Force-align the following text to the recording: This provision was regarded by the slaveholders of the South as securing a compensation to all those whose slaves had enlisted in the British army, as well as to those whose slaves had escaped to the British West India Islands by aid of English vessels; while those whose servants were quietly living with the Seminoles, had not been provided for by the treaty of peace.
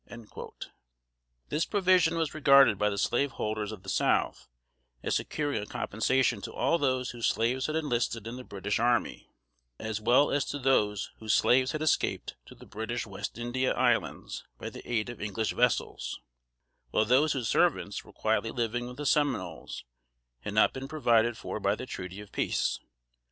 This 1.49 1.63
provision 1.63 2.17
was 2.17 2.33
regarded 2.33 2.79
by 2.79 2.89
the 2.89 2.97
slaveholders 2.97 3.71
of 3.71 3.83
the 3.83 3.87
South 3.89 4.47
as 5.03 5.15
securing 5.15 5.61
a 5.61 5.67
compensation 5.67 6.41
to 6.41 6.51
all 6.51 6.79
those 6.79 7.11
whose 7.11 7.27
slaves 7.27 7.67
had 7.67 7.75
enlisted 7.75 8.25
in 8.25 8.35
the 8.35 8.43
British 8.43 8.79
army, 8.79 9.29
as 9.77 10.01
well 10.01 10.31
as 10.31 10.43
to 10.45 10.57
those 10.57 11.11
whose 11.19 11.35
slaves 11.35 11.73
had 11.73 11.83
escaped 11.83 12.35
to 12.47 12.55
the 12.55 12.65
British 12.65 13.05
West 13.05 13.37
India 13.37 13.75
Islands 13.75 14.43
by 14.57 14.71
aid 14.85 15.09
of 15.09 15.21
English 15.21 15.53
vessels; 15.53 16.19
while 16.89 17.05
those 17.05 17.33
whose 17.33 17.47
servants 17.47 18.03
were 18.03 18.11
quietly 18.11 18.49
living 18.49 18.87
with 18.87 18.97
the 18.97 19.05
Seminoles, 19.05 19.85
had 20.39 20.55
not 20.55 20.73
been 20.73 20.87
provided 20.87 21.37
for 21.37 21.59
by 21.59 21.75
the 21.75 21.85
treaty 21.85 22.19
of 22.21 22.31
peace. 22.31 22.79